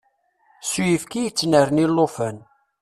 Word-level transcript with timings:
S 0.69 0.71
uyefki 0.81 1.17
i 1.19 1.23
yettnerni 1.25 1.85
llufan. 1.91 2.37